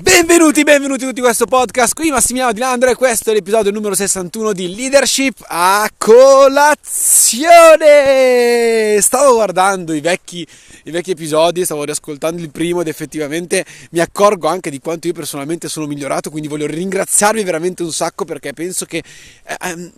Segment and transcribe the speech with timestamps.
[0.00, 1.94] Benvenuti, benvenuti a tutti in questo podcast.
[1.94, 7.38] Qui Massimiliano Di Landro e questo è l'episodio numero 61 di Leadership a colazione.
[9.00, 10.44] Stavo guardando i vecchi,
[10.84, 15.12] i vecchi episodi, stavo riascoltando il primo ed effettivamente mi accorgo anche di quanto io
[15.12, 19.92] personalmente sono migliorato, quindi voglio ringraziarvi veramente un sacco perché penso che eh, ehm,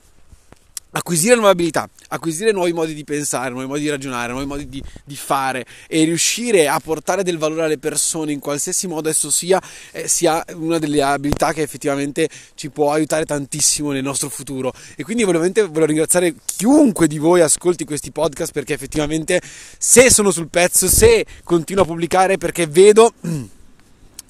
[0.96, 4.82] acquisire nuove abilità, acquisire nuovi modi di pensare, nuovi modi di ragionare, nuovi modi di,
[5.04, 9.60] di, fare e riuscire a portare del valore alle persone in qualsiasi modo esso sia,
[9.92, 14.72] eh, sia una delle abilità che effettivamente ci può aiutare tantissimo nel nostro futuro.
[14.96, 19.40] E quindi veramente voglio ringraziare chiunque di voi ascolti questi podcast perché effettivamente
[19.78, 23.12] se sono sul pezzo, se continuo a pubblicare perché vedo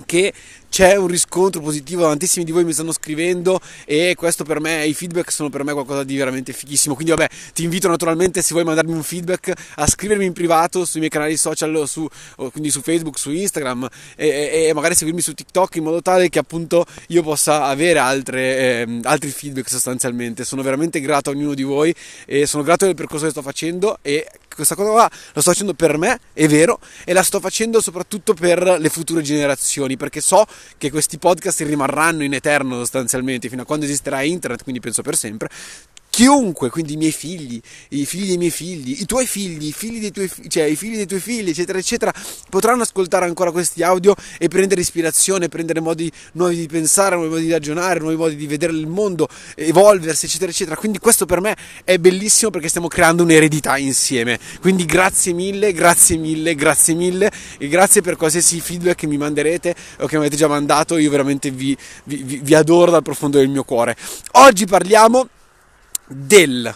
[0.07, 0.33] che
[0.69, 4.93] c'è un riscontro positivo, tantissimi di voi mi stanno scrivendo e questo per me, i
[4.93, 6.95] feedback sono per me qualcosa di veramente fighissimo.
[6.95, 11.01] Quindi vabbè, ti invito naturalmente se vuoi mandarmi un feedback a scrivermi in privato sui
[11.01, 12.07] miei canali social, su,
[12.51, 16.39] quindi su Facebook, su Instagram e, e, magari seguirmi su TikTok in modo tale che
[16.39, 20.45] appunto io possa avere altre, eh, altri feedback sostanzialmente.
[20.45, 21.95] Sono veramente grato a ognuno di voi
[22.27, 24.27] e sono grato del percorso che sto facendo e
[24.57, 28.35] questa cosa qua la sto facendo per me, è vero, e la sto facendo soprattutto
[28.35, 30.45] per le future generazioni, perché so
[30.77, 35.17] che questi podcast rimarranno in eterno sostanzialmente fino a quando esisterà internet, quindi penso per
[35.17, 35.49] sempre
[36.17, 40.01] chiunque, quindi i miei figli, i figli dei miei figli, i tuoi figli, i figli
[40.01, 42.11] dei tuoi, cioè, i figli dei tuoi figli, eccetera, eccetera,
[42.49, 47.45] potranno ascoltare ancora questi audio e prendere ispirazione, prendere modi nuovi di pensare, nuovi modi
[47.45, 50.77] di ragionare, nuovi modi di vedere il mondo, evolversi, eccetera, eccetera.
[50.77, 54.39] Quindi questo per me è bellissimo perché stiamo creando un'eredità insieme.
[54.63, 59.75] Quindi grazie mille, grazie mille, grazie mille e grazie per qualsiasi feedback che mi manderete
[59.99, 60.97] o che mi avete già mandato.
[60.97, 63.95] Io veramente vi, vi, vi adoro dal profondo del mio cuore.
[64.33, 65.29] Oggi parliamo
[66.07, 66.75] del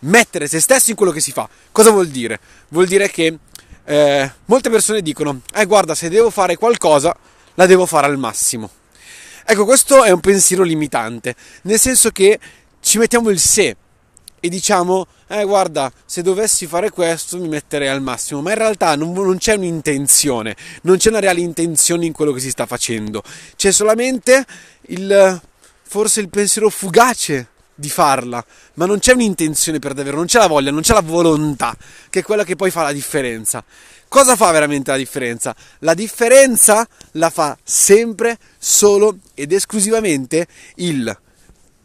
[0.00, 1.48] mettere se stessi in quello che si fa.
[1.70, 2.40] Cosa vuol dire?
[2.68, 3.38] Vuol dire che
[3.84, 7.14] eh, molte persone dicono, eh guarda, se devo fare qualcosa,
[7.54, 8.70] la devo fare al massimo.
[9.44, 12.38] Ecco, questo è un pensiero limitante, nel senso che
[12.80, 13.76] ci mettiamo il se
[14.38, 18.96] e diciamo, eh guarda, se dovessi fare questo mi metterei al massimo, ma in realtà
[18.96, 23.22] non, non c'è un'intenzione, non c'è una reale intenzione in quello che si sta facendo,
[23.56, 24.44] c'è solamente
[24.88, 25.40] il,
[25.82, 28.44] forse il pensiero fugace di farla,
[28.74, 31.76] ma non c'è un'intenzione per davvero, non c'è la voglia, non c'è la volontà,
[32.10, 33.64] che è quella che poi fa la differenza.
[34.08, 35.54] Cosa fa veramente la differenza?
[35.80, 40.46] La differenza la fa sempre, solo ed esclusivamente
[40.76, 41.16] il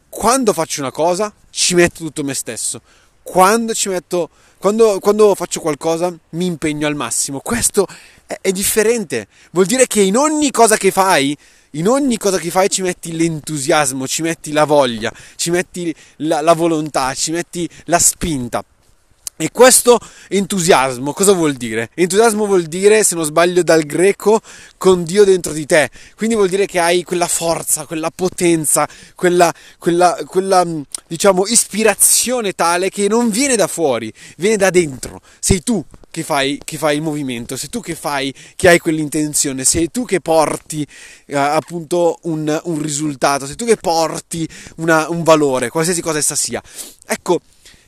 [0.09, 2.81] quando faccio una cosa ci metto tutto me stesso,
[3.21, 7.39] quando metto quando, quando faccio qualcosa mi impegno al massimo.
[7.39, 7.85] Questo
[8.27, 9.27] è, è differente.
[9.51, 11.35] Vuol dire che in ogni cosa che fai
[11.71, 16.41] in ogni cosa che fai ci metti l'entusiasmo, ci metti la voglia, ci metti la,
[16.41, 18.63] la volontà, ci metti la spinta.
[19.39, 19.99] E questo
[20.29, 21.91] entusiasmo cosa vuol dire?
[21.93, 24.41] Entusiasmo vuol dire, se non sbaglio dal greco,
[24.79, 25.91] con Dio dentro di te.
[26.15, 30.65] Quindi vuol dire che hai quella forza, quella potenza, quella, quella, quella
[31.05, 35.21] diciamo, ispirazione tale che non viene da fuori, viene da dentro.
[35.39, 35.85] Sei tu
[36.17, 40.03] che fai, che fai il movimento, sei tu che fai, che hai quell'intenzione, sei tu
[40.03, 40.85] che porti
[41.25, 46.35] eh, appunto un, un, risultato, sei tu che porti una, un valore, qualsiasi cosa essa
[46.35, 46.61] sia.
[47.05, 47.41] Ecco,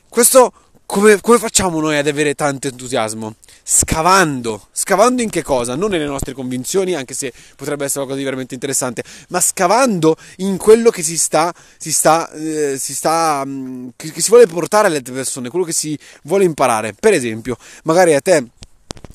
[0.08, 0.52] questo
[0.90, 3.36] come, come, facciamo noi ad avere tanto entusiasmo?
[3.62, 5.76] Scavando, scavando in che cosa?
[5.76, 10.56] Non nelle nostre convinzioni, anche se potrebbe essere qualcosa di veramente interessante, ma scavando in
[10.56, 14.88] quello che si sta, si sta, eh, si sta, mm, che, che si vuole portare
[14.88, 16.92] alle persone, quello che si vuole imparare.
[16.92, 18.44] Per esempio, magari a te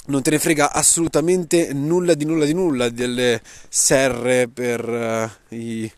[0.06, 4.88] non te ne frega assolutamente nulla di nulla di nulla delle serre per
[5.50, 5.92] uh, i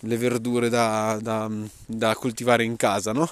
[0.00, 1.50] le verdure da, da,
[1.86, 3.28] da, coltivare in casa, no?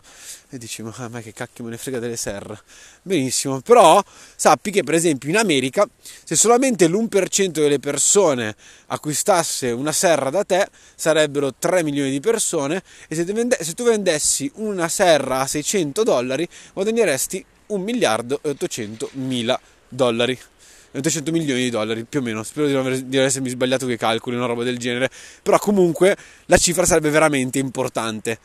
[0.55, 2.61] E dici, ma a che cacchio me ne frega delle serre?
[3.03, 4.01] Benissimo, però
[4.37, 5.85] sappi che per esempio in America,
[6.23, 8.55] se solamente l'1% delle persone
[8.87, 13.73] acquistasse una serra da te, sarebbero 3 milioni di persone e se tu, vende- se
[13.73, 20.39] tu vendessi una serra a 600 dollari, guadagneresti 1 miliardo e 800 mila dollari.
[20.93, 22.45] 200 milioni di dollari più o meno.
[22.45, 25.11] Spero di non, aver, di non essermi sbagliato che calcoli una roba del genere.
[25.43, 28.39] Però comunque la cifra sarebbe veramente importante.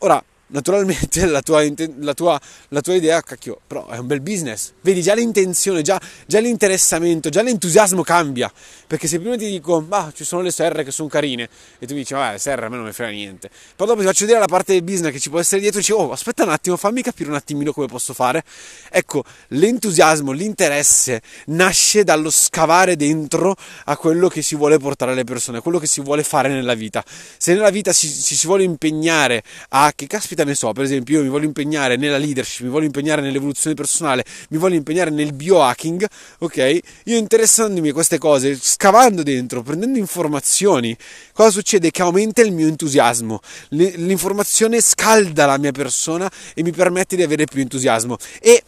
[0.00, 1.62] Ora, naturalmente la tua,
[1.98, 4.72] la, tua, la tua, idea, cacchio, però è un bel business.
[4.80, 8.50] Vedi già l'intenzione, già, già, l'interessamento, già l'entusiasmo cambia.
[8.86, 11.48] Perché se prima ti dico, ah, ci sono le serre che sono carine,
[11.78, 13.50] e tu dici, vabbè, le serre a me non mi frega niente.
[13.76, 15.82] Poi dopo ti faccio vedere la parte del business che ci può essere dietro, e
[15.82, 18.42] dici, oh, aspetta un attimo, fammi capire un attimino come posso fare.
[18.90, 23.54] Ecco, l'entusiasmo, l'interesse nasce dallo scavare dentro
[23.84, 26.74] a quello che si vuole portare alle persone, a quello che si vuole fare nella
[26.74, 27.04] vita.
[27.36, 30.84] Se nella vita si, si, si vuole impegnare a che caspita capita, ne so, per
[30.84, 35.10] esempio, io mi voglio impegnare nella leadership, mi voglio impegnare nell'evoluzione personale, mi voglio impegnare
[35.10, 36.06] nel biohacking,
[36.38, 36.78] ok?
[37.04, 40.96] Io interessandomi a queste cose, scavando dentro, prendendo informazioni,
[41.32, 41.90] cosa succede?
[41.90, 43.40] Che aumenta il mio entusiasmo.
[43.70, 48.16] L'informazione scalda la mia persona e mi permette di avere più entusiasmo.
[48.40, 48.62] E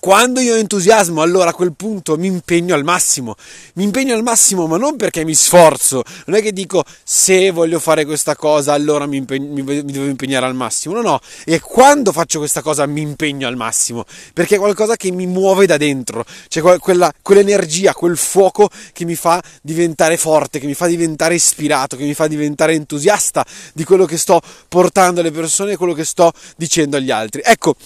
[0.00, 3.34] quando io ho entusiasmo, allora a quel punto mi impegno al massimo.
[3.74, 6.02] Mi impegno al massimo, ma non perché mi sforzo.
[6.26, 10.06] Non è che dico se voglio fare questa cosa, allora mi, impeg- mi, mi devo
[10.06, 10.94] impegnare al massimo.
[10.94, 11.20] No, no.
[11.44, 14.04] E quando faccio questa cosa mi impegno al massimo.
[14.32, 16.24] Perché è qualcosa che mi muove da dentro.
[16.48, 21.96] Cioè quella, quell'energia, quel fuoco che mi fa diventare forte, che mi fa diventare ispirato,
[21.96, 26.04] che mi fa diventare entusiasta di quello che sto portando alle persone e quello che
[26.04, 27.42] sto dicendo agli altri.
[27.44, 27.76] Ecco,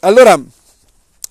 [0.00, 0.40] allora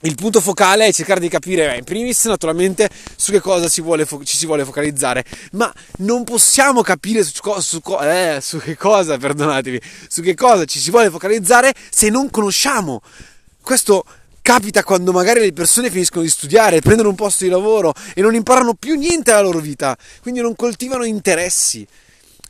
[0.01, 4.07] il punto focale è cercare di capire, in primis naturalmente, su che cosa si vuole,
[4.24, 9.80] ci si vuole focalizzare, ma non possiamo capire su, su, eh, su, che cosa, perdonatemi,
[10.07, 13.01] su che cosa ci si vuole focalizzare se non conosciamo.
[13.62, 14.03] Questo
[14.42, 18.33] capita quando magari le persone finiscono di studiare, prendono un posto di lavoro e non
[18.33, 21.86] imparano più niente della loro vita, quindi non coltivano interessi.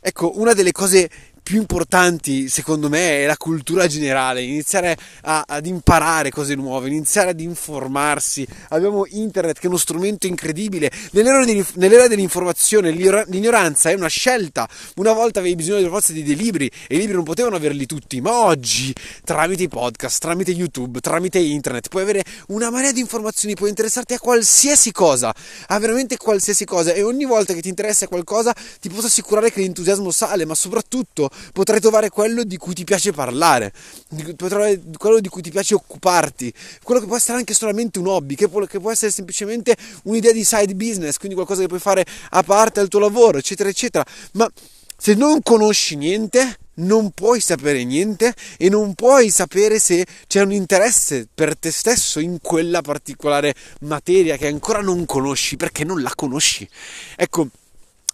[0.00, 1.08] Ecco, una delle cose
[1.42, 7.30] più importanti secondo me è la cultura generale, iniziare a, ad imparare cose nuove, iniziare
[7.30, 8.46] ad informarsi.
[8.68, 10.90] Abbiamo internet che è uno strumento incredibile.
[11.12, 14.68] Nell'era, dell'informazione l'ignoranza è una scelta.
[14.96, 17.86] Una volta avevi bisogno per forza di dei libri e i libri non potevano averli
[17.86, 18.94] tutti, ma oggi
[19.24, 24.14] tramite i podcast, tramite YouTube, tramite internet puoi avere una marea di informazioni, puoi interessarti
[24.14, 25.34] a qualsiasi cosa,
[25.66, 29.60] a veramente qualsiasi cosa e ogni volta che ti interessa qualcosa ti posso assicurare che
[29.60, 33.72] l'entusiasmo sale, ma soprattutto potrai trovare quello di cui ti piace parlare,
[34.08, 36.52] potrai trovare quello di cui ti piace occuparti,
[36.82, 40.32] quello che può essere anche solamente un hobby, che può, che può essere semplicemente un'idea
[40.32, 44.04] di side business, quindi qualcosa che puoi fare a parte al tuo lavoro, eccetera, eccetera.
[44.32, 44.50] Ma
[44.96, 50.52] se non conosci niente, non puoi sapere niente e non puoi sapere se c'è un
[50.52, 56.12] interesse per te stesso in quella particolare materia che ancora non conosci perché non la
[56.14, 56.68] conosci.
[57.16, 57.48] Ecco,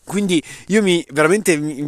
[0.05, 1.83] quindi io mi veramente mi,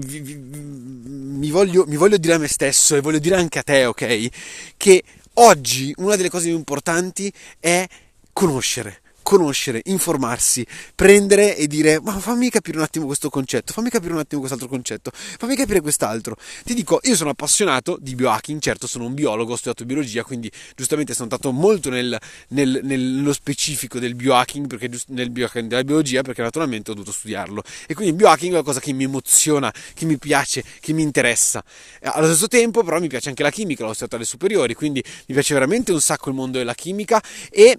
[1.40, 4.28] mi, voglio, mi voglio dire a me stesso e voglio dire anche a te, ok?
[4.76, 5.02] Che
[5.34, 7.86] oggi una delle cose più importanti è
[8.32, 14.12] conoscere conoscere, informarsi, prendere e dire ma fammi capire un attimo questo concetto, fammi capire
[14.12, 16.36] un attimo quest'altro concetto, fammi capire quest'altro.
[16.64, 20.50] Ti dico, io sono appassionato di biohacking, certo sono un biologo, ho studiato biologia, quindi
[20.74, 22.18] giustamente sono andato molto nel,
[22.48, 27.62] nel, nello specifico del biohacking, perché, nel biohacking della biologia, perché naturalmente ho dovuto studiarlo.
[27.86, 31.02] E quindi il biohacking è una cosa che mi emoziona, che mi piace, che mi
[31.02, 31.62] interessa.
[32.02, 35.34] Allo stesso tempo però mi piace anche la chimica, l'ho studiato alle superiori, quindi mi
[35.34, 37.78] piace veramente un sacco il mondo della chimica e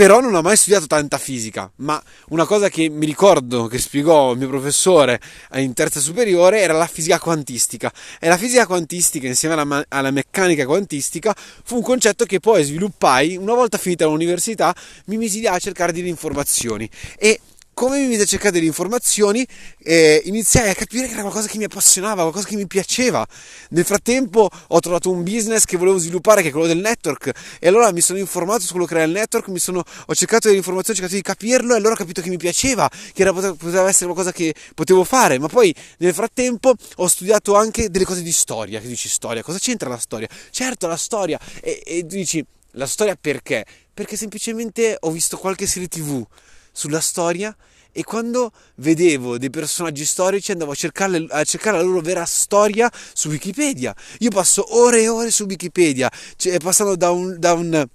[0.00, 4.32] però non ho mai studiato tanta fisica, ma una cosa che mi ricordo che spiegò
[4.32, 5.20] il mio professore
[5.56, 7.92] in terza superiore era la fisica quantistica.
[8.18, 13.36] E la fisica quantistica insieme alla, alla meccanica quantistica fu un concetto che poi sviluppai
[13.36, 14.74] una volta finita l'università,
[15.04, 16.88] mi misi a cercare delle informazioni
[17.18, 17.38] e
[17.80, 19.42] come mi a cercare delle informazioni,
[19.78, 23.26] eh, iniziai a capire che era qualcosa che mi appassionava, qualcosa che mi piaceva.
[23.70, 27.66] Nel frattempo ho trovato un business che volevo sviluppare, che è quello del network, e
[27.66, 30.98] allora mi sono informato su quello che era il network, sono, ho cercato delle informazioni,
[30.98, 34.04] ho cercato di capirlo, e allora ho capito che mi piaceva, che era, poteva essere
[34.04, 35.38] qualcosa che potevo fare.
[35.38, 38.78] Ma poi nel frattempo ho studiato anche delle cose di storia.
[38.78, 39.42] Che dici storia?
[39.42, 40.28] Cosa c'entra la storia?
[40.50, 41.40] Certo, la storia.
[41.62, 43.64] E, e dici la storia perché?
[43.94, 46.26] Perché semplicemente ho visto qualche serie tv
[46.72, 47.54] sulla storia
[47.92, 52.90] e quando vedevo dei personaggi storici andavo a, cercarle, a cercare la loro vera storia
[53.12, 53.94] su Wikipedia.
[54.18, 57.88] Io passo ore e ore su Wikipedia, cioè, passando da un, da un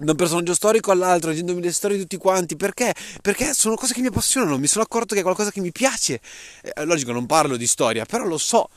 [0.00, 2.94] da un personaggio storico all'altro, leggendomi le storie di tutti quanti, perché?
[3.20, 6.20] Perché sono cose che mi appassionano, mi sono accorto che è qualcosa che mi piace.
[6.62, 8.70] Eh, logico, non parlo di storia, però lo so,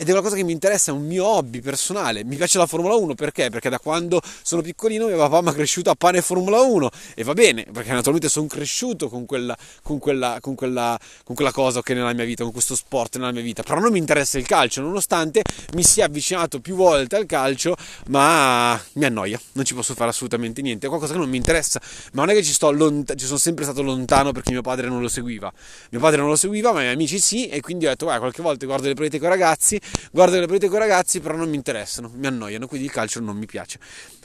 [0.00, 2.22] ed è qualcosa che mi interessa, è un mio hobby personale.
[2.22, 3.50] Mi piace la Formula 1 perché?
[3.50, 7.24] Perché da quando sono piccolino mio papà mi ha cresciuto a pane Formula 1 e
[7.24, 11.82] va bene, perché naturalmente sono cresciuto con quella, con quella, con quella, con quella cosa
[11.82, 13.64] che nella mia vita, con questo sport nella mia vita.
[13.64, 15.42] Però non mi interessa il calcio, nonostante
[15.74, 17.74] mi sia avvicinato più volte al calcio,
[18.10, 20.86] ma mi annoia, non ci posso fare assolutamente niente.
[20.86, 21.80] È qualcosa che non mi interessa,
[22.12, 24.86] ma non è che ci, sto lont- ci sono sempre stato lontano perché mio padre
[24.86, 25.52] non lo seguiva.
[25.90, 28.20] Mio padre non lo seguiva, ma i miei amici sì, e quindi ho detto, guarda,
[28.20, 31.36] qualche volta guardo le partite con i ragazzi guardo le partite con i ragazzi, però
[31.36, 33.78] non mi interessano, mi annoiano, quindi il calcio non mi piace.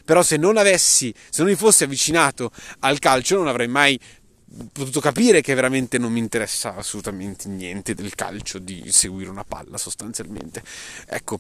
[0.06, 4.00] Però se non avessi, se non mi fossi avvicinato al calcio, non avrei mai
[4.72, 9.78] potuto capire che veramente non mi interessa assolutamente niente del calcio, di seguire una palla
[9.78, 10.64] sostanzialmente.
[11.08, 11.40] Ecco,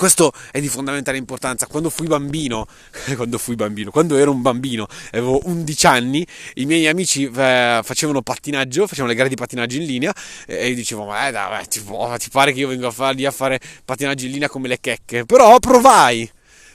[0.00, 1.66] questo è di fondamentale importanza.
[1.66, 2.66] Quando fui bambino,
[3.16, 8.22] quando fui bambino, quando ero un bambino, avevo 11 anni, i miei amici eh, facevano
[8.22, 10.14] pattinaggio, facevano le gare di pattinaggio in linea
[10.46, 13.26] e io dicevo, ma eh, dai, ti, ti, pare che io vengo a far, lì
[13.26, 15.26] a fare pattinaggio in linea come le checche?
[15.26, 16.30] Però provai,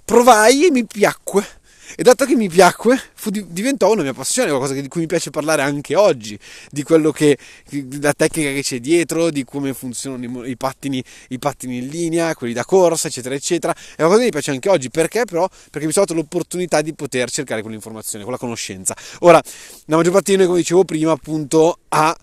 [0.06, 1.64] provai e mi piacque
[1.96, 5.30] e dato che mi piacque, fu, diventò una mia passione, qualcosa di cui mi piace
[5.30, 6.38] parlare anche oggi,
[6.70, 7.38] di quello che,
[8.02, 12.54] la tecnica che c'è dietro, di come funzionano i, pattini, i pattini in linea, quelli
[12.54, 13.74] da corsa, eccetera, eccetera.
[13.74, 15.48] È qualcosa che mi piace anche oggi, perché però?
[15.48, 18.96] Perché mi sono dato l'opportunità di poter cercare quell'informazione, quella conoscenza.
[19.20, 19.42] Ora,
[19.86, 22.16] la maggior parte di noi, come dicevo prima, appunto, ha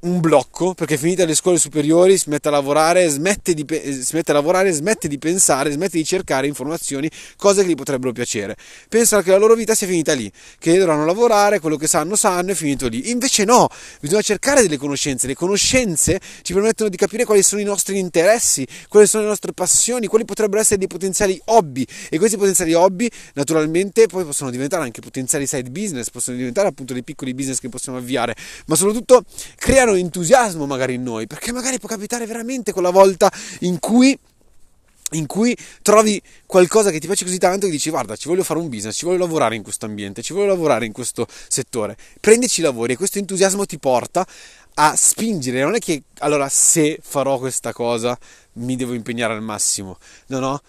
[0.00, 3.64] un blocco perché finite le scuole superiori si mette a lavorare, smette di,
[4.02, 8.12] si mette a lavorare, smette di pensare, smette di cercare informazioni, cose che gli potrebbero
[8.12, 8.56] piacere.
[8.88, 12.52] Pensano che la loro vita sia finita lì, che dovranno lavorare, quello che sanno sanno
[12.52, 13.10] è finito lì.
[13.10, 13.68] Invece no,
[14.00, 15.26] bisogna cercare delle conoscenze.
[15.26, 19.52] Le conoscenze ci permettono di capire quali sono i nostri interessi, quali sono le nostre
[19.52, 24.82] passioni, quali potrebbero essere dei potenziali hobby e questi potenziali hobby naturalmente poi possono diventare
[24.82, 28.34] anche potenziali side business, possono diventare appunto dei piccoli business che possiamo avviare,
[28.66, 29.24] ma soprattutto
[29.56, 34.18] creare creano entusiasmo magari in noi, perché magari può capitare veramente quella volta in cui
[35.12, 38.58] in cui trovi qualcosa che ti piace così tanto che dici guarda ci voglio fare
[38.58, 42.60] un business, ci voglio lavorare in questo ambiente, ci voglio lavorare in questo settore, prendici
[42.60, 44.26] lavori e questo entusiasmo ti porta
[44.74, 48.18] a spingere, non è che allora se farò questa cosa
[48.54, 50.60] mi devo impegnare al massimo, no no,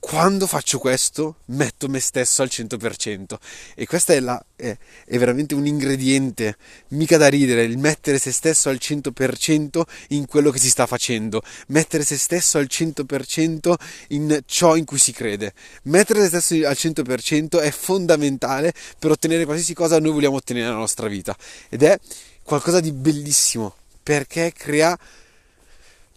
[0.00, 3.36] quando faccio questo metto me stesso al 100%
[3.74, 4.22] e questo è,
[4.56, 6.56] è, è, veramente un ingrediente
[6.88, 11.42] mica da ridere il mettere se stesso al 100% in quello che si sta facendo.
[11.68, 13.74] Mettere se stesso al 100%
[14.08, 15.52] in ciò in cui si crede.
[15.82, 20.78] Mettere se stesso al 100% è fondamentale per ottenere qualsiasi cosa noi vogliamo ottenere nella
[20.78, 21.36] nostra vita.
[21.68, 21.98] Ed è
[22.42, 24.98] qualcosa di bellissimo perché crea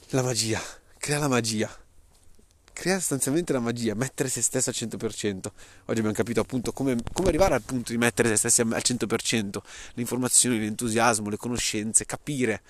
[0.09, 0.61] la magia
[0.97, 1.82] crea la magia
[2.73, 5.37] crea sostanzialmente la magia, mettere se stesso al 100%.
[5.37, 5.51] Oggi
[5.85, 9.57] abbiamo capito appunto come, come, arrivare al punto di mettere se stessi al 100%,
[9.93, 12.61] le informazioni, l'entusiasmo, le conoscenze, capire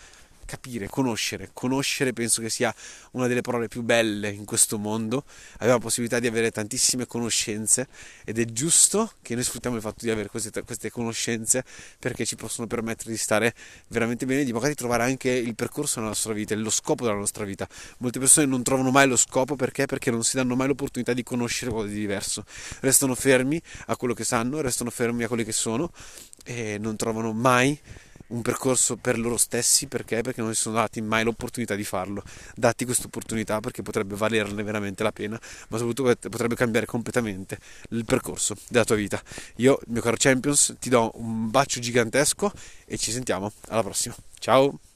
[0.46, 1.50] capire, conoscere.
[1.54, 2.74] Conoscere penso che sia
[3.12, 5.24] una delle parole più belle in questo mondo.
[5.56, 7.88] Abbiamo la possibilità di avere tantissime conoscenze
[8.26, 11.64] ed è giusto che noi sfruttiamo il fatto di avere queste, queste conoscenze
[12.00, 13.54] perché ci possono permettere di stare
[13.88, 17.46] veramente bene, di magari trovare anche il percorso della nostra vita, lo scopo della nostra
[17.46, 17.68] vita.
[17.98, 19.86] Molte persone non trovano mai lo scopo perché?
[19.86, 22.46] Perché non si danno mai l'opportunità di conoscere qualcosa di diverso.
[22.80, 25.92] Restano fermi a quello che sanno, restano fermi a quelli che sono
[26.44, 27.80] e non trovano mai
[28.34, 30.22] un percorso per loro stessi perché?
[30.22, 32.24] Perché non si sono dati mai l'opportunità di farlo.
[32.56, 37.58] Dati questa opportunità perché potrebbe valerne veramente la pena, ma soprattutto potrebbe cambiare completamente
[37.90, 39.22] il percorso della tua vita.
[39.58, 42.52] Io, mio caro Champions, ti do un bacio gigantesco
[42.86, 44.16] e ci sentiamo alla prossima.
[44.40, 44.93] Ciao!